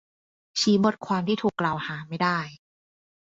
[0.59, 2.39] ชี้บทความที่ถูกกล่าวหาไม่ได้